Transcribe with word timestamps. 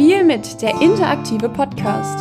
Spiel 0.00 0.24
mit 0.24 0.62
der 0.62 0.80
interaktive 0.80 1.50
Podcast. 1.50 2.20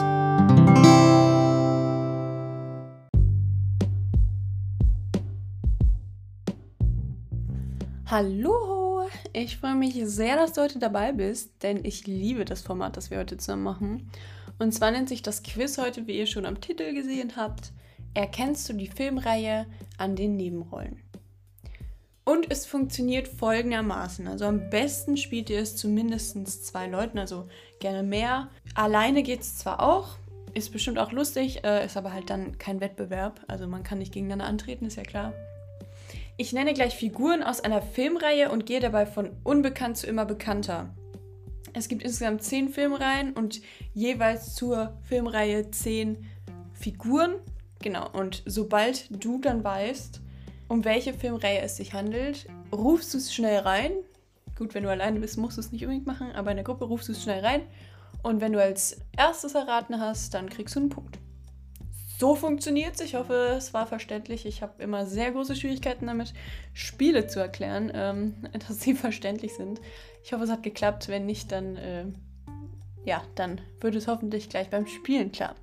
Hallo, 8.05 9.07
ich 9.31 9.55
freue 9.55 9.75
mich 9.75 9.95
sehr, 10.03 10.35
dass 10.35 10.51
du 10.51 10.61
heute 10.61 10.79
dabei 10.79 11.13
bist, 11.13 11.63
denn 11.63 11.85
ich 11.85 12.05
liebe 12.05 12.43
das 12.43 12.61
Format, 12.61 12.97
das 12.97 13.11
wir 13.11 13.17
heute 13.17 13.37
zusammen 13.37 13.63
machen. 13.63 14.11
Und 14.57 14.73
zwar 14.73 14.91
nennt 14.91 15.07
sich 15.07 15.21
das 15.21 15.41
Quiz 15.41 15.77
heute, 15.77 16.05
wie 16.05 16.17
ihr 16.19 16.27
schon 16.27 16.45
am 16.45 16.59
Titel 16.59 16.93
gesehen 16.93 17.37
habt, 17.37 17.71
Erkennst 18.13 18.67
du 18.67 18.73
die 18.73 18.87
Filmreihe 18.87 19.67
an 19.97 20.17
den 20.17 20.35
Nebenrollen? 20.35 20.99
Und 22.29 22.51
es 22.51 22.67
funktioniert 22.67 23.27
folgendermaßen. 23.27 24.27
Also 24.27 24.45
am 24.45 24.69
besten 24.69 25.17
spielt 25.17 25.49
ihr 25.49 25.61
es 25.61 25.75
zu 25.75 25.87
mindestens 25.87 26.61
zwei 26.61 26.85
Leuten, 26.85 27.17
also 27.17 27.49
gerne 27.79 28.03
mehr. 28.03 28.49
Alleine 28.75 29.23
geht 29.23 29.41
es 29.41 29.57
zwar 29.57 29.79
auch, 29.79 30.09
ist 30.53 30.71
bestimmt 30.71 30.99
auch 30.99 31.11
lustig, 31.11 31.63
äh, 31.63 31.83
ist 31.83 31.97
aber 31.97 32.13
halt 32.13 32.29
dann 32.29 32.59
kein 32.59 32.81
Wettbewerb. 32.81 33.41
Also 33.47 33.65
man 33.65 33.81
kann 33.81 33.97
nicht 33.97 34.13
gegeneinander 34.13 34.45
antreten, 34.45 34.85
ist 34.85 34.97
ja 34.97 35.01
klar. 35.01 35.33
Ich 36.37 36.53
nenne 36.53 36.75
gleich 36.75 36.93
Figuren 36.93 37.41
aus 37.41 37.61
einer 37.61 37.81
Filmreihe 37.81 38.51
und 38.51 38.67
gehe 38.67 38.79
dabei 38.79 39.07
von 39.07 39.31
unbekannt 39.43 39.97
zu 39.97 40.05
immer 40.05 40.25
bekannter. 40.25 40.93
Es 41.73 41.89
gibt 41.89 42.03
insgesamt 42.03 42.43
zehn 42.43 42.69
Filmreihen 42.69 43.33
und 43.33 43.59
jeweils 43.95 44.53
zur 44.53 44.99
Filmreihe 45.01 45.71
zehn 45.71 46.29
Figuren. 46.73 47.37
Genau, 47.81 48.07
und 48.11 48.43
sobald 48.45 49.07
du 49.09 49.39
dann 49.39 49.63
weißt, 49.63 50.21
um 50.69 50.85
welche 50.85 51.13
Filmreihe 51.13 51.61
es 51.61 51.75
sich 51.75 51.93
handelt, 51.93 52.45
rufst 52.71 53.13
du 53.13 53.17
es 53.17 53.33
schnell 53.33 53.59
rein. 53.59 53.91
Gut, 54.55 54.73
wenn 54.73 54.83
du 54.83 54.89
alleine 54.89 55.19
bist, 55.19 55.37
musst 55.37 55.57
du 55.57 55.61
es 55.61 55.71
nicht 55.71 55.83
unbedingt 55.83 56.07
machen, 56.07 56.31
aber 56.31 56.51
in 56.51 56.57
der 56.57 56.63
Gruppe 56.63 56.85
rufst 56.85 57.09
du 57.09 57.11
es 57.11 57.23
schnell 57.23 57.43
rein. 57.43 57.63
Und 58.21 58.39
wenn 58.39 58.53
du 58.53 58.61
als 58.61 58.97
erstes 59.17 59.55
erraten 59.55 59.99
hast, 59.99 60.33
dann 60.33 60.49
kriegst 60.49 60.75
du 60.75 60.81
einen 60.81 60.89
Punkt. 60.89 61.17
So 62.19 62.35
funktioniert 62.35 62.95
es. 62.95 63.01
Ich 63.01 63.15
hoffe, 63.15 63.55
es 63.57 63.73
war 63.73 63.87
verständlich. 63.87 64.45
Ich 64.45 64.61
habe 64.61 64.83
immer 64.83 65.05
sehr 65.05 65.31
große 65.31 65.55
Schwierigkeiten 65.55 66.07
damit, 66.07 66.33
Spiele 66.73 67.27
zu 67.27 67.39
erklären, 67.39 67.91
ähm, 67.95 68.35
dass 68.67 68.81
sie 68.81 68.93
verständlich 68.93 69.55
sind. 69.55 69.79
Ich 70.23 70.33
hoffe, 70.33 70.43
es 70.43 70.51
hat 70.51 70.63
geklappt. 70.63 71.07
Wenn 71.07 71.25
nicht, 71.25 71.51
dann, 71.51 71.77
äh, 71.77 72.05
ja, 73.05 73.23
dann 73.35 73.61
wird 73.79 73.95
es 73.95 74.07
hoffentlich 74.07 74.49
gleich 74.49 74.69
beim 74.69 74.85
Spielen 74.85 75.31
klar. 75.31 75.55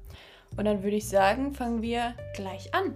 Und 0.56 0.64
dann 0.64 0.82
würde 0.82 0.96
ich 0.96 1.06
sagen, 1.06 1.52
fangen 1.52 1.82
wir 1.82 2.14
gleich 2.34 2.72
an. 2.74 2.94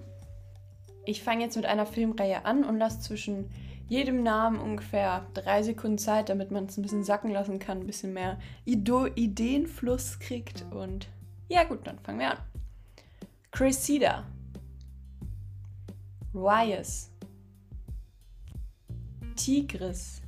Ich 1.04 1.22
fange 1.22 1.44
jetzt 1.44 1.56
mit 1.56 1.66
einer 1.66 1.86
Filmreihe 1.86 2.44
an 2.44 2.64
und 2.64 2.78
lasse 2.78 3.00
zwischen 3.00 3.50
jedem 3.88 4.22
Namen 4.22 4.60
ungefähr 4.60 5.26
drei 5.34 5.62
Sekunden 5.62 5.98
Zeit, 5.98 6.28
damit 6.28 6.52
man 6.52 6.66
es 6.66 6.76
ein 6.76 6.82
bisschen 6.82 7.02
sacken 7.02 7.32
lassen 7.32 7.58
kann, 7.58 7.80
ein 7.80 7.86
bisschen 7.86 8.12
mehr 8.12 8.38
Ido 8.64 9.06
Ideenfluss 9.06 10.20
kriegt. 10.20 10.64
Und 10.70 11.08
ja 11.48 11.64
gut, 11.64 11.86
dann 11.86 11.98
fangen 11.98 12.20
wir 12.20 12.30
an. 12.30 12.38
Cressida. 13.50 14.24
Rias. 16.32 17.10
Tigris. 19.34 20.22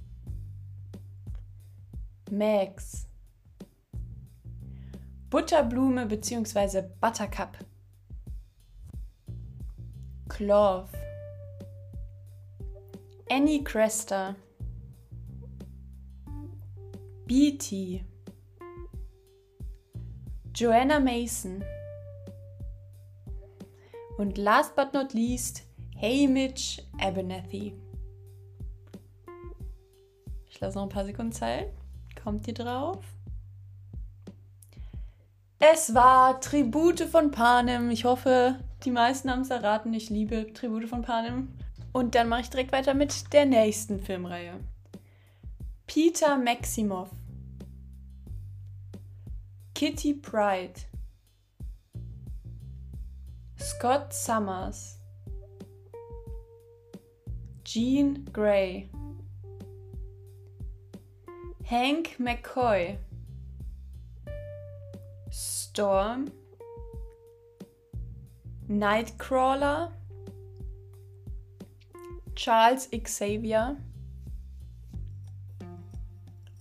Max. 2.31 3.07
Butterblume 5.31 6.07
bzw. 6.07 6.83
Buttercup. 7.01 7.59
Clove. 10.43 10.89
Annie 13.31 13.63
Cresta. 13.63 14.35
BT. 17.27 18.03
Joanna 20.53 20.99
Mason. 20.99 21.63
Und 24.19 24.37
last 24.37 24.75
but 24.75 24.93
not 24.93 25.15
least, 25.15 25.63
Hamish 25.97 26.83
Abernathy. 27.01 27.77
Ich 30.49 30.59
lasse 30.59 30.77
noch 30.77 30.87
ein 30.87 30.89
paar 30.89 31.05
Sekunden 31.05 31.31
Zeit. 31.31 31.73
Kommt 32.21 32.49
ihr 32.49 32.55
drauf? 32.55 33.05
Es 35.61 35.95
war 35.95 36.41
Tribute 36.41 37.03
von 37.03 37.31
Panem. 37.31 37.93
Ich 37.93 38.05
hoffe, 38.05 38.59
die 38.85 38.91
meisten 38.91 39.31
haben 39.31 39.43
es 39.43 39.51
erraten. 39.51 39.93
Ich 39.95 40.11
liebe 40.11 40.53
Tribute 40.53 40.89
von 40.89 41.03
Panem. 41.03 41.49
Und 41.93 42.15
dann 42.15 42.29
mache 42.29 42.43
ich 42.43 42.51
direkt 42.51 42.73
weiter 42.73 42.95
mit 42.95 43.33
der 43.33 43.47
nächsten 43.47 44.01
Filmreihe. 44.01 44.59
Peter 45.87 46.39
Maximov. 46.39 47.11
Kitty 49.75 50.15
Pride. 50.15 50.81
Scott 53.59 54.13
Summers. 54.13 54.99
Jean 57.65 58.25
Grey. 58.33 58.91
Hank 61.65 62.19
McCoy. 62.19 62.99
Storm, 65.31 66.31
Nightcrawler, 68.79 69.93
Charles 72.35 72.89
Xavier, 72.91 73.77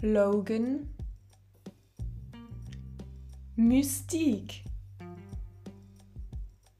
Logan, 0.02 0.94
Mystique. 3.56 4.66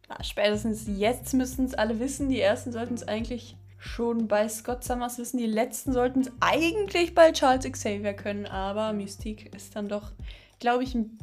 Ja, 0.10 0.22
spätestens 0.22 0.86
jetzt 0.88 1.34
müssten 1.34 1.64
es 1.64 1.76
alle 1.76 2.00
wissen. 2.02 2.28
Die 2.28 2.42
ersten 2.42 2.74
sollten 2.74 2.96
es 2.96 3.08
eigentlich 3.08 3.56
schon 3.78 4.28
bei 4.28 4.50
Scott 4.50 4.84
Summers 4.84 5.18
wissen. 5.18 5.38
Die 5.38 5.46
letzten 5.46 5.94
sollten 5.94 6.22
es 6.22 6.32
eigentlich 6.42 7.16
bei 7.16 7.32
Charles 7.32 7.72
Xavier 7.72 8.14
können. 8.14 8.48
Aber 8.48 8.92
Mystique 8.92 9.50
ist 9.56 9.78
dann 9.78 9.88
doch, 9.88 10.12
glaube 10.60 10.84
ich, 10.84 10.94
ein 10.94 11.18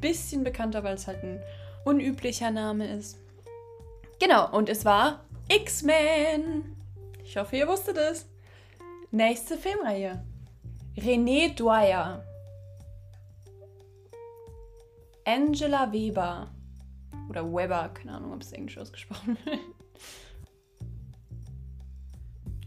bisschen 0.00 0.44
bekannter, 0.44 0.84
weil 0.84 0.94
es 0.94 1.08
halt 1.08 1.24
ein 1.24 1.40
unüblicher 1.84 2.52
Name 2.52 2.86
ist. 2.86 3.18
Genau, 4.20 4.50
und 4.50 4.68
es 4.68 4.84
war 4.84 5.24
X-Men. 5.48 6.76
Ich 7.22 7.36
hoffe, 7.36 7.56
ihr 7.56 7.68
wusstet 7.68 7.96
es. 7.96 8.28
Nächste 9.10 9.56
Filmreihe. 9.56 10.24
René 10.96 11.54
Dwyer. 11.54 12.24
Angela 15.24 15.92
Weber. 15.92 16.50
Oder 17.28 17.44
Weber, 17.44 17.90
keine 17.90 18.12
Ahnung, 18.12 18.32
ob 18.32 18.42
es 18.42 18.52
Englisch 18.52 18.78
ausgesprochen 18.78 19.36
wird. 19.44 19.60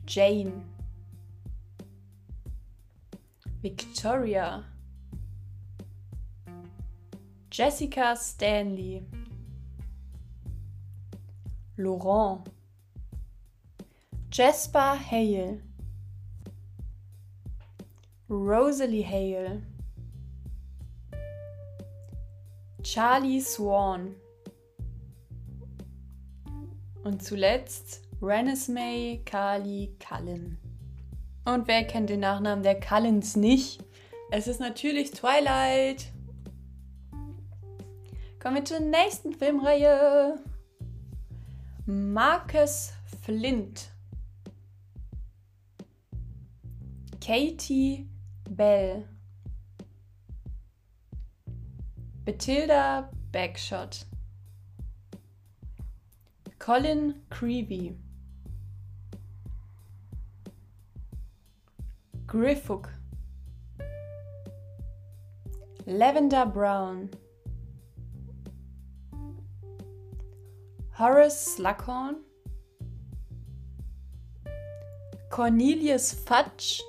Jane. 0.08 0.64
Victoria. 3.62 4.64
Jessica 7.52 8.16
Stanley, 8.16 9.04
Laurent, 11.82 12.44
Jasper 14.32 14.98
Hale, 15.00 15.62
Rosalie 18.30 19.04
Hale, 19.04 19.64
Charlie 22.84 23.42
Swan 23.42 24.16
und 27.04 27.24
zuletzt 27.24 28.02
Renesmee 28.22 29.22
Kali 29.26 29.96
Cullen. 30.00 30.58
Und 31.46 31.68
wer 31.68 31.84
kennt 31.86 32.12
den 32.12 32.20
Nachnamen 32.20 32.64
der 32.64 32.80
Cullens 32.80 33.36
nicht? 33.36 33.84
Es 34.30 34.48
ist 34.48 34.60
natürlich 34.60 35.12
Twilight. 35.12 36.06
Kommen 38.40 38.56
wir 38.56 38.66
zur 38.66 38.80
nächsten 38.80 39.34
Filmreihe. 39.34 40.40
Marcus 41.88 42.92
Flint. 43.24 43.90
Katie 47.20 48.06
Bell. 48.50 49.06
Bathilda 52.24 53.08
Backshot. 53.32 54.04
Colin 56.60 57.16
Creevy. 57.32 57.96
Griffuk. 62.28 62.90
Lavender 65.88 66.46
Brown. 66.46 67.10
Horace 71.02 71.56
Slughorn, 71.56 72.18
Cornelius 75.32 76.14
Fudge, 76.14 76.84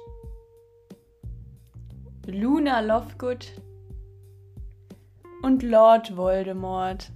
Luna 2.26 2.80
Lovegood, 2.80 3.52
und 5.42 5.62
Lord 5.62 6.14
Voldemort. 6.14 7.10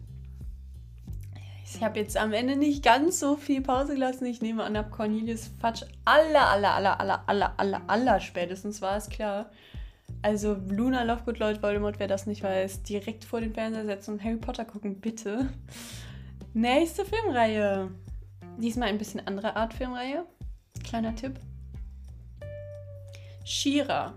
Ich 1.66 1.82
habe 1.84 2.00
jetzt 2.00 2.16
am 2.16 2.32
Ende 2.32 2.56
nicht 2.56 2.82
ganz 2.82 3.20
so 3.20 3.36
viel 3.36 3.60
Pause 3.60 3.92
gelassen. 3.92 4.24
Ich 4.24 4.40
nehme 4.40 4.64
an, 4.64 4.74
ab 4.74 4.90
Cornelius 4.90 5.50
Fatsch 5.60 5.82
aller, 6.06 6.48
aller, 6.48 6.76
aller, 6.76 6.98
aller, 6.98 7.24
aller, 7.26 7.52
aller, 7.58 7.82
aller 7.88 8.20
spätestens 8.20 8.80
war 8.80 8.96
es 8.96 9.10
klar. 9.10 9.50
Also 10.22 10.56
Luna 10.70 11.02
Lovegood 11.02 11.40
Lord 11.40 11.62
Voldemort, 11.62 11.98
wer 11.98 12.08
das 12.08 12.26
nicht 12.26 12.42
weiß, 12.42 12.84
direkt 12.84 13.26
vor 13.26 13.42
den 13.42 13.52
Fernseher 13.52 13.84
setzen 13.84 14.14
und 14.14 14.24
Harry 14.24 14.38
Potter 14.38 14.64
gucken, 14.64 14.98
bitte. 14.98 15.50
Nächste 16.56 17.04
Filmreihe. 17.04 17.90
Diesmal 18.56 18.88
ein 18.88 18.96
bisschen 18.96 19.20
andere 19.26 19.54
Art 19.56 19.74
Filmreihe. 19.74 20.24
Kleiner 20.82 21.14
Tipp. 21.14 21.38
Shira. 23.44 24.14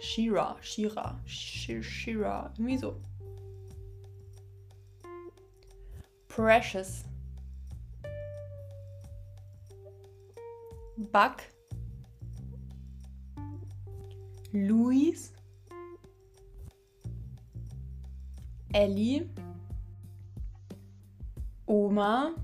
Shira, 0.00 0.56
Shira, 0.62 1.20
Shira, 1.26 2.50
irgendwie 2.56 2.78
so. 2.78 2.96
Precious. 6.28 7.04
Buck. 10.96 11.42
Louise. 14.52 15.34
Ellie. 18.72 19.28
Oma. 21.72 22.34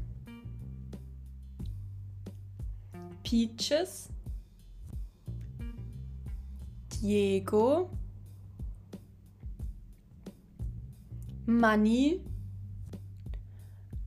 Peaches. 3.23 4.09
Diego. 6.95 7.91
Money. 11.45 12.25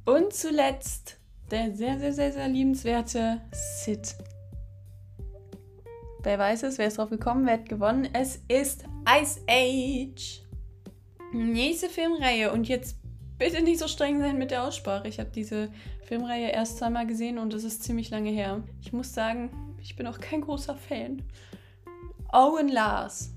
Und 0.06 0.34
zuletzt 0.34 1.20
der 1.52 1.76
sehr, 1.76 2.00
sehr, 2.00 2.14
sehr, 2.14 2.34
sehr 2.34 2.48
liebenswerte 2.48 3.42
Sid. 3.52 4.16
Wer 6.24 6.40
weiß 6.40 6.64
es, 6.64 6.80
wer 6.80 6.88
ist 6.88 6.98
drauf 6.98 7.12
gekommen, 7.12 7.46
wer 7.46 7.54
hat 7.54 7.70
gewonnen? 7.70 8.10
Es 8.14 8.42
ist 8.48 8.86
Ice 9.22 9.40
Age. 9.48 10.42
Nächste 11.32 11.90
Filmreihe. 11.90 12.52
Und 12.52 12.68
jetzt 12.68 13.01
bitte 13.42 13.64
nicht 13.64 13.80
so 13.80 13.88
streng 13.88 14.20
sein 14.20 14.38
mit 14.38 14.52
der 14.52 14.64
Aussprache. 14.64 15.08
Ich 15.08 15.20
habe 15.20 15.32
diese 15.32 15.72
Filmreihe 16.04 16.52
erst 16.52 16.78
zweimal 16.78 17.08
gesehen 17.08 17.40
und 17.40 17.56
es 17.56 17.64
ist 17.64 17.82
ziemlich 17.82 18.12
lange 18.12 18.30
her. 18.30 18.62
Ich 18.84 18.94
muss 18.94 19.16
sagen, 19.16 19.50
ich 19.82 19.96
bin 19.96 20.06
auch 20.06 20.20
kein 20.20 20.42
großer 20.42 20.76
Fan. 20.76 21.24
Owen 22.32 22.70
Lars. 22.70 23.34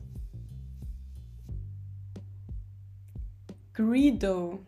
Greedo. 3.72 4.58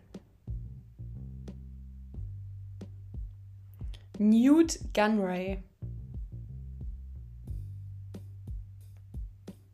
Newt 4.19 4.79
Gunray. 4.95 5.63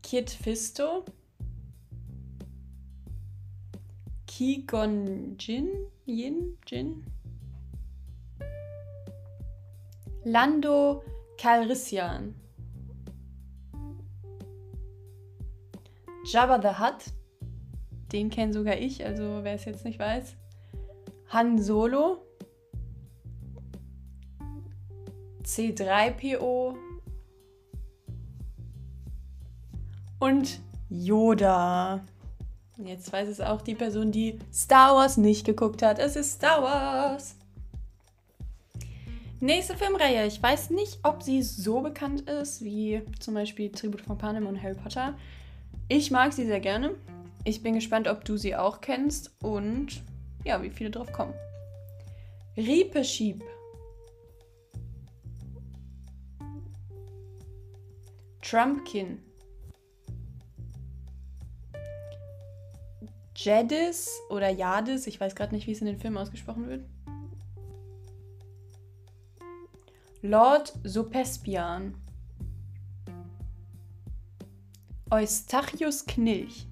Kit 0.02 0.28
Fisto. 0.28 1.04
Kigon 4.32 5.36
Jin. 5.36 5.88
Yin? 6.06 6.56
Jin? 6.64 7.04
Lando 10.24 11.02
Calrissian. 11.36 12.32
Jabba 16.24 16.62
the 16.62 16.78
Hutt. 16.78 17.12
Den 18.10 18.30
kenne 18.30 18.54
sogar 18.54 18.78
ich, 18.78 19.04
also 19.04 19.44
wer 19.44 19.54
es 19.54 19.66
jetzt 19.66 19.84
nicht 19.84 19.98
weiß. 19.98 20.34
Han 21.28 21.60
Solo. 21.60 22.24
C3PO 25.44 26.74
und 30.20 30.62
Yoda. 30.88 32.02
Jetzt 32.78 33.12
weiß 33.12 33.28
es 33.28 33.40
auch 33.40 33.60
die 33.60 33.74
Person, 33.74 34.12
die 34.12 34.38
Star 34.52 34.96
Wars 34.96 35.16
nicht 35.16 35.44
geguckt 35.44 35.82
hat. 35.82 35.98
Es 35.98 36.16
ist 36.16 36.32
Star 36.32 36.62
Wars. 36.62 37.36
Nächste 39.40 39.76
Filmreihe. 39.76 40.26
Ich 40.26 40.42
weiß 40.42 40.70
nicht, 40.70 41.00
ob 41.02 41.22
sie 41.22 41.42
so 41.42 41.80
bekannt 41.80 42.22
ist 42.22 42.62
wie 42.62 43.02
zum 43.18 43.34
Beispiel 43.34 43.70
Tribut 43.70 44.00
von 44.00 44.16
Panem 44.16 44.46
und 44.46 44.62
Harry 44.62 44.74
Potter. 44.74 45.14
Ich 45.88 46.10
mag 46.10 46.32
sie 46.32 46.46
sehr 46.46 46.60
gerne. 46.60 46.94
Ich 47.44 47.62
bin 47.62 47.74
gespannt, 47.74 48.08
ob 48.08 48.24
du 48.24 48.36
sie 48.36 48.54
auch 48.54 48.80
kennst 48.80 49.32
und 49.42 50.02
ja, 50.44 50.62
wie 50.62 50.70
viele 50.70 50.90
drauf 50.90 51.12
kommen. 51.12 51.34
Riepe 52.56 53.04
Schieb. 53.04 53.42
Trumpkin. 58.42 59.18
Jadis 63.34 64.20
oder 64.28 64.50
Jadis, 64.50 65.06
ich 65.06 65.20
weiß 65.20 65.34
gerade 65.34 65.54
nicht, 65.54 65.66
wie 65.66 65.72
es 65.72 65.80
in 65.80 65.86
den 65.86 65.98
Filmen 65.98 66.18
ausgesprochen 66.18 66.68
wird. 66.68 66.84
Lord 70.22 70.72
Sopespian. 70.84 71.94
Eustachius 75.10 76.06
Knilch. 76.06 76.66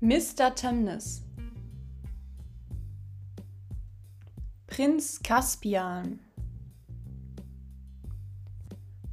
Mr. 0.00 0.54
Temnes. 0.54 1.22
Prinz 4.66 5.20
Caspian. 5.22 6.20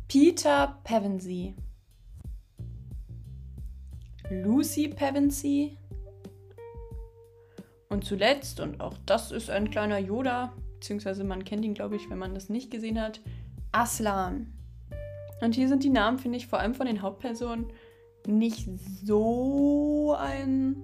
Peter 0.07 0.79
Pevensey. 0.83 1.55
Lucy 4.41 4.87
Pevensey. 4.87 5.77
Und 7.89 8.05
zuletzt, 8.05 8.59
und 8.59 8.81
auch 8.81 8.97
das 9.05 9.31
ist 9.31 9.49
ein 9.49 9.69
kleiner 9.69 9.99
Yoda, 9.99 10.53
beziehungsweise 10.75 11.23
man 11.23 11.43
kennt 11.43 11.63
ihn, 11.63 11.73
glaube 11.73 11.95
ich, 11.95 12.09
wenn 12.09 12.17
man 12.17 12.33
das 12.33 12.49
nicht 12.49 12.71
gesehen 12.71 12.99
hat, 12.99 13.21
Aslan. 13.71 14.53
Und 15.41 15.55
hier 15.55 15.67
sind 15.67 15.83
die 15.83 15.89
Namen, 15.89 16.17
finde 16.17 16.37
ich, 16.37 16.47
vor 16.47 16.59
allem 16.59 16.73
von 16.73 16.87
den 16.87 17.01
Hauptpersonen 17.01 17.67
nicht 18.25 18.67
so 19.03 20.15
ein 20.17 20.77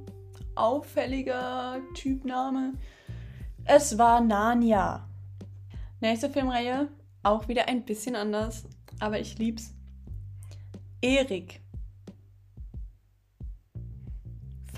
auffälliger 0.55 1.79
Typname. 1.95 2.73
Es 3.65 3.97
war 3.97 4.21
Narnia. 4.21 5.07
Nächste 6.01 6.29
Filmreihe, 6.29 6.89
auch 7.23 7.47
wieder 7.47 7.67
ein 7.67 7.85
bisschen 7.85 8.15
anders 8.15 8.65
aber 8.99 9.19
ich 9.19 9.37
lieb's. 9.37 9.73
Erik. 11.01 11.61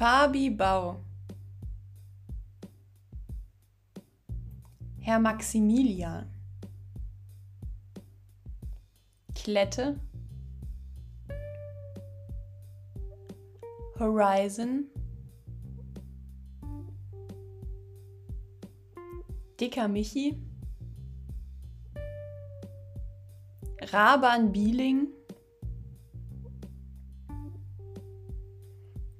Fabi 0.01 0.49
Bau. 0.49 0.97
Herr 4.99 5.19
Maximilian. 5.19 6.25
Klette. 9.35 9.99
Horizon. 13.99 14.87
Dicker 19.57 19.87
Michi. 19.87 20.39
Raban 23.93 24.51
Bieling, 24.51 25.09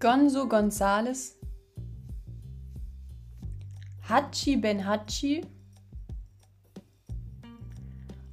Gonzo 0.02 0.48
Gonzales, 0.48 1.38
Hachi 4.10 4.58
Ben 4.58 4.84
Hachi 4.84 5.46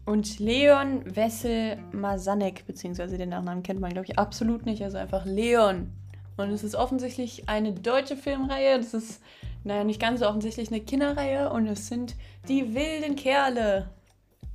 und 0.06 0.38
Leon 0.38 1.14
Wessel 1.14 1.76
Masanek, 1.92 2.66
beziehungsweise 2.66 3.18
den 3.18 3.28
Nachnamen 3.28 3.62
kennt 3.62 3.80
man, 3.80 3.92
glaube 3.92 4.06
ich, 4.06 4.18
absolut 4.18 4.64
nicht, 4.64 4.82
also 4.82 4.96
einfach 4.96 5.26
Leon. 5.26 5.92
Und 6.38 6.48
es 6.52 6.64
ist 6.64 6.74
offensichtlich 6.74 7.50
eine 7.50 7.74
deutsche 7.74 8.16
Filmreihe, 8.16 8.78
das 8.78 8.94
ist, 8.94 9.20
naja, 9.62 9.84
nicht 9.84 10.00
ganz 10.00 10.20
so 10.20 10.26
offensichtlich 10.26 10.68
eine 10.68 10.80
Kinderreihe 10.80 11.50
und 11.52 11.66
es 11.66 11.88
sind 11.88 12.16
die 12.48 12.74
wilden 12.74 13.14
Kerle. 13.14 13.90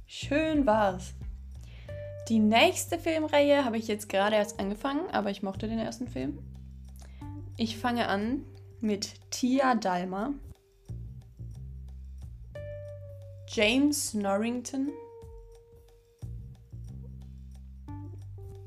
Schön 0.08 0.66
war's. 0.66 1.14
Die 2.28 2.40
nächste 2.40 2.98
Filmreihe 2.98 3.66
habe 3.66 3.78
ich 3.78 3.88
jetzt 3.88 4.10
gerade 4.10 4.36
erst 4.36 4.60
angefangen, 4.60 5.12
aber 5.12 5.30
ich 5.30 5.44
mochte 5.44 5.68
den 5.68 5.78
ersten 5.78 6.08
Film. 6.08 6.40
Ich 7.64 7.78
fange 7.78 8.10
an 8.10 8.44
mit 8.82 9.14
Tia 9.32 9.76
Dalma, 9.76 10.34
James 13.48 14.14
Norrington, 14.14 14.92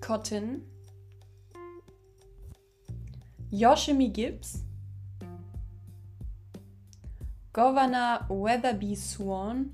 Cotton, 0.01 0.63
Yoshimi 3.51 4.09
Gibbs, 4.09 4.65
Governor 7.53 8.25
Weatherby 8.31 8.97
Swan, 8.97 9.73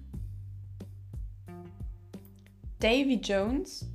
Davy 2.81 3.21
Jones, 3.21 3.87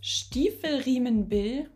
Stiefelriemen 0.00 1.28
Bill, 1.28 1.68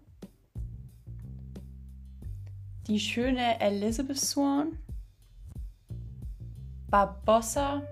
die 2.87 3.01
schöne 3.01 3.61
Elizabeth 3.61 4.19
Swan, 4.19 4.79
Barbossa 6.91 7.83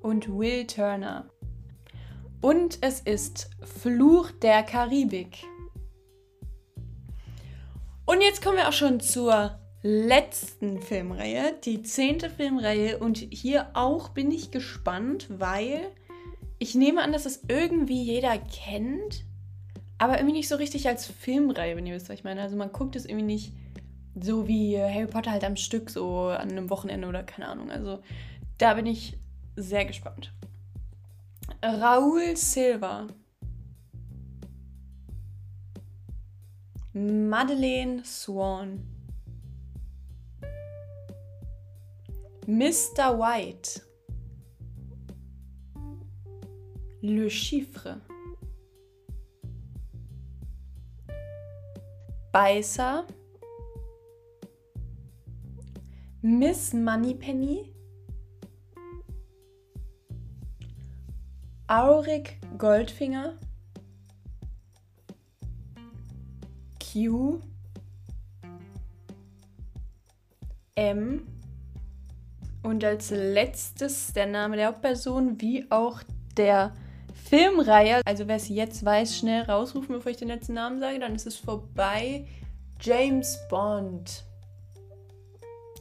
und 0.00 0.28
Will 0.28 0.66
Turner. 0.66 1.28
Und 2.40 2.78
es 2.82 3.00
ist 3.00 3.50
Fluch 3.62 4.30
der 4.30 4.62
Karibik. 4.62 5.44
Und 8.06 8.20
jetzt 8.20 8.42
kommen 8.42 8.58
wir 8.58 8.68
auch 8.68 8.72
schon 8.72 9.00
zur 9.00 9.58
letzten 9.82 10.80
Filmreihe, 10.80 11.54
die 11.64 11.82
zehnte 11.82 12.28
Filmreihe. 12.30 12.98
Und 12.98 13.18
hier 13.18 13.68
auch 13.74 14.10
bin 14.10 14.30
ich 14.30 14.50
gespannt, 14.50 15.26
weil 15.30 15.90
ich 16.58 16.74
nehme 16.74 17.02
an, 17.02 17.12
dass 17.12 17.26
es 17.26 17.44
irgendwie 17.48 18.02
jeder 18.02 18.38
kennt, 18.38 19.24
aber 19.98 20.18
irgendwie 20.18 20.36
nicht 20.36 20.48
so 20.48 20.56
richtig 20.56 20.88
als 20.88 21.06
Filmreihe, 21.06 21.76
wenn 21.76 21.86
ihr 21.86 21.94
wisst, 21.94 22.08
was 22.08 22.18
ich 22.18 22.24
meine. 22.24 22.42
Also 22.42 22.56
man 22.56 22.72
guckt 22.72 22.96
es 22.96 23.04
irgendwie 23.04 23.26
nicht 23.26 23.52
so 24.20 24.46
wie 24.46 24.78
Harry 24.78 25.06
Potter 25.06 25.30
halt 25.30 25.44
am 25.44 25.56
Stück, 25.56 25.90
so 25.90 26.28
an 26.28 26.50
einem 26.50 26.70
Wochenende 26.70 27.08
oder 27.08 27.22
keine 27.22 27.48
Ahnung. 27.48 27.70
Also 27.70 28.00
da 28.58 28.74
bin 28.74 28.86
ich 28.86 29.18
sehr 29.56 29.84
gespannt. 29.84 30.32
Raúl 31.62 32.36
Silva. 32.36 33.06
Madeleine 36.92 38.04
Swan. 38.04 38.86
Mr. 42.46 43.18
White. 43.18 43.80
Le 47.00 47.28
Chiffre. 47.28 48.00
Beißer. 52.34 53.06
Miss 56.20 56.72
Moneypenny. 56.72 57.72
Aurik 61.68 62.40
Goldfinger. 62.58 63.38
Q. 66.82 67.40
M. 70.74 71.28
Und 72.64 72.82
als 72.82 73.10
letztes 73.10 74.12
der 74.12 74.26
Name 74.26 74.56
der 74.56 74.66
Hauptperson 74.66 75.40
wie 75.40 75.70
auch 75.70 76.02
der 76.36 76.74
Filmreihe. 77.34 78.00
Also 78.04 78.28
wer 78.28 78.36
es 78.36 78.48
jetzt 78.48 78.84
weiß, 78.84 79.18
schnell 79.18 79.42
rausrufen, 79.42 79.94
bevor 79.94 80.12
ich 80.12 80.18
den 80.18 80.28
letzten 80.28 80.54
Namen 80.54 80.78
sage, 80.78 81.00
dann 81.00 81.16
ist 81.16 81.26
es 81.26 81.36
vorbei. 81.36 82.28
James 82.80 83.38
Bond. 83.48 84.24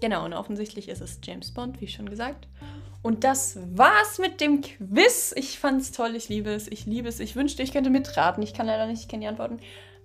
Genau, 0.01 0.25
und 0.25 0.33
offensichtlich 0.33 0.89
ist 0.89 1.01
es 1.01 1.19
James 1.23 1.53
Bond, 1.53 1.79
wie 1.79 1.87
schon 1.87 2.09
gesagt. 2.09 2.47
Und 3.03 3.23
das 3.23 3.59
war's 3.75 4.17
mit 4.17 4.41
dem 4.41 4.61
Quiz. 4.61 5.33
Ich 5.35 5.59
fand's 5.59 5.91
toll, 5.91 6.15
ich 6.15 6.27
liebe 6.27 6.49
es, 6.49 6.67
ich 6.67 6.87
liebe 6.87 7.07
es. 7.07 7.19
Ich 7.19 7.35
wünschte, 7.35 7.61
ich 7.61 7.71
könnte 7.71 7.91
mitraten. 7.91 8.41
Ich 8.41 8.53
kann 8.53 8.65
leider 8.65 8.87
nicht, 8.87 9.01
ich 9.01 9.07
kenne 9.07 9.21
die 9.21 9.27
Antworten. 9.27 9.59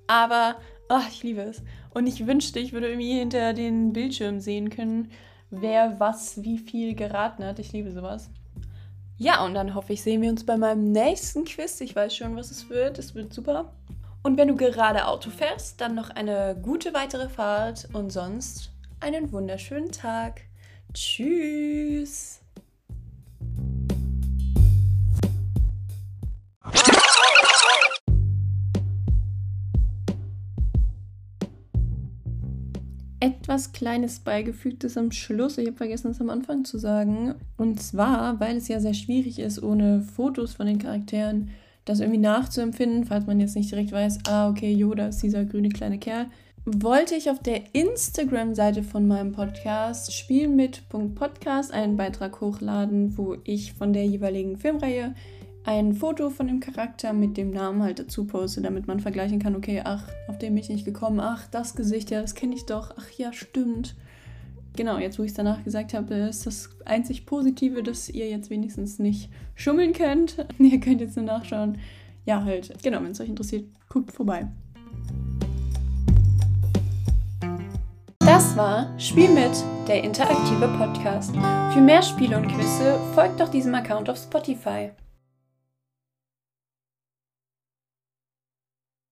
Aber 0.07 0.57
oh, 0.91 1.01
ich 1.09 1.23
liebe 1.23 1.41
es. 1.41 1.63
Und 1.95 2.07
ich 2.07 2.27
wünschte, 2.27 2.59
ich 2.59 2.75
würde 2.75 2.89
irgendwie 2.89 3.19
hinter 3.19 3.55
den 3.55 3.95
Bildschirm 3.95 4.41
sehen 4.41 4.69
können, 4.69 5.13
wer 5.51 5.99
was 5.99 6.43
wie 6.43 6.59
viel 6.59 6.95
geraten 6.95 7.43
hat. 7.43 7.59
Ich 7.59 7.73
liebe 7.73 7.91
sowas. 7.91 8.29
Ja, 9.19 9.45
und 9.45 9.55
dann 9.55 9.75
hoffe 9.75 9.93
ich, 9.93 10.03
sehen 10.03 10.23
wir 10.23 10.31
uns 10.31 10.47
bei 10.47 10.57
meinem 10.57 10.93
nächsten 10.93 11.45
Quiz. 11.45 11.81
Ich 11.81 11.95
weiß 11.95 12.15
schon, 12.15 12.37
was 12.37 12.53
es 12.53 12.71
wird. 12.71 12.99
Es 12.99 13.17
wird 13.17 13.35
super. 13.35 13.73
Und 14.23 14.37
wenn 14.37 14.49
du 14.49 14.57
gerade 14.57 15.07
Auto 15.07 15.31
fährst, 15.31 15.81
dann 15.81 15.97
noch 15.97 16.11
eine 16.11 16.57
gute 16.63 16.95
weitere 16.95 17.29
Fahrt 17.29 17.89
und 17.93 18.11
sonst 18.11 18.71
einen 19.01 19.33
wunderschönen 19.33 19.91
Tag. 19.91 20.43
Tschüss. 20.95 22.41
Etwas 33.49 33.73
Kleines 33.73 34.19
beigefügtes 34.19 34.99
am 34.99 35.11
Schluss. 35.11 35.57
Ich 35.57 35.67
habe 35.67 35.77
vergessen, 35.79 36.11
es 36.11 36.21
am 36.21 36.29
Anfang 36.29 36.67
zu 36.67 36.77
sagen. 36.77 37.35
Und 37.57 37.81
zwar, 37.81 38.39
weil 38.41 38.59
es 38.59 38.69
ja 38.69 38.79
sehr 38.79 38.93
schwierig 38.93 39.39
ist, 39.39 39.63
ohne 39.63 40.03
Fotos 40.03 40.53
von 40.53 40.67
den 40.67 40.79
Charakteren 40.79 41.49
das 41.87 42.01
irgendwie 42.01 42.19
nachzuempfinden, 42.21 43.07
falls 43.07 43.27
man 43.27 43.41
jetzt 43.41 43.57
nicht 43.57 43.71
direkt 43.71 43.91
weiß, 43.91 44.19
ah, 44.29 44.51
okay, 44.51 44.71
Yoda 44.71 45.07
ist 45.09 45.23
dieser 45.23 45.47
grüne 45.47 45.71
kleine 45.71 45.99
Kerl 45.99 46.27
wollte 46.71 47.15
ich 47.15 47.31
auf 47.31 47.39
der 47.39 47.75
Instagram-Seite 47.75 48.83
von 48.83 49.09
meinem 49.09 49.33
Podcast 49.33 50.13
spielmit.podcast 50.13 51.73
einen 51.73 51.97
Beitrag 51.97 52.43
hochladen, 52.43 53.17
wo 53.17 53.37
ich 53.45 53.73
von 53.73 53.95
der 53.95 54.05
jeweiligen 54.05 54.59
Filmreihe 54.59 55.15
ein 55.69 55.93
Foto 55.93 56.31
von 56.31 56.47
dem 56.47 56.61
Charakter 56.61 57.13
mit 57.13 57.37
dem 57.37 57.51
Namen 57.51 57.83
halt 57.83 57.99
dazu 57.99 58.25
poste, 58.25 58.63
damit 58.63 58.87
man 58.87 59.01
vergleichen 59.01 59.39
kann, 59.39 59.55
okay, 59.55 59.83
ach, 59.85 60.09
auf 60.27 60.39
den 60.39 60.55
bin 60.55 60.63
ich 60.63 60.71
nicht 60.71 60.87
gekommen, 60.87 61.21
ach, 61.21 61.47
das 61.49 61.77
Gesicht, 61.77 62.11
ja, 62.11 62.23
das 62.23 62.35
kenne 62.35 62.55
ich 62.55 62.65
doch, 62.65 62.95
ach 62.97 63.11
ja, 63.19 63.35
stimmt. 63.35 63.95
Genau, 64.77 64.97
jetzt 64.97 65.19
wo 65.19 65.25
ich 65.25 65.33
es 65.33 65.37
danach 65.37 65.63
gesagt 65.65 65.93
habe, 65.93 66.15
ist 66.15 66.47
das 66.47 66.71
einzig 66.87 67.27
Positive, 67.27 67.83
dass 67.83 68.09
ihr 68.09 68.31
jetzt 68.31 68.49
wenigstens 68.49 68.99
nicht 68.99 69.29
schummeln 69.57 69.93
könnt. 69.93 70.47
ihr 70.59 70.81
könnt 70.81 71.03
jetzt 71.03 71.17
nur 71.17 71.27
nachschauen. 71.27 71.77
Ja, 72.25 72.45
halt, 72.45 72.73
genau, 72.83 73.03
wenn 73.03 73.11
es 73.11 73.21
euch 73.21 73.29
interessiert, 73.29 73.67
guckt 73.91 74.11
vorbei. 74.11 74.49
Das 78.21 78.57
war 78.57 78.99
Spiel 78.99 79.29
mit, 79.29 79.53
der 79.87 80.03
interaktive 80.03 80.69
Podcast. 80.79 81.35
Für 81.35 81.81
mehr 81.83 82.03
Spiele 82.03 82.39
und 82.39 82.49
Quizze 82.49 82.99
folgt 83.15 83.39
doch 83.41 83.51
diesem 83.51 83.75
Account 83.75 84.09
auf 84.09 84.17
Spotify. 84.17 84.93